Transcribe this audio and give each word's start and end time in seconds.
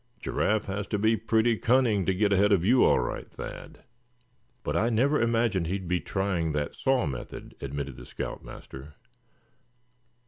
Giraffe 0.19 0.65
has 0.65 0.87
to 0.87 0.97
be 0.97 1.15
pretty 1.15 1.57
cunning 1.59 2.07
to 2.07 2.13
get 2.15 2.33
ahead 2.33 2.51
of 2.51 2.65
you, 2.65 2.83
all 2.83 2.99
right, 2.99 3.29
Thad." 3.29 3.83
"But 4.63 4.75
I 4.75 4.89
never 4.89 5.21
imagined 5.21 5.67
he'd 5.67 5.87
be 5.87 5.99
trying 5.99 6.53
that 6.53 6.73
saw 6.73 7.05
method," 7.05 7.53
admitted 7.61 7.97
the 7.97 8.05
scout 8.07 8.43
master. 8.43 8.95